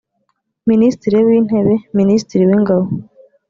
minisitiri 0.69 1.17
w 1.27 1.29
intebe 1.39 1.73
minisitiri 1.97 2.43
w 2.49 2.51
ingabo 2.57 2.85